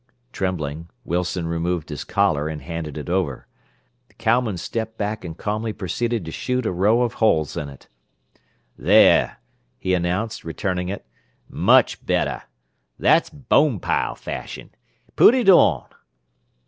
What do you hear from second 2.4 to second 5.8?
and handed it over. The cowman stepped back and calmly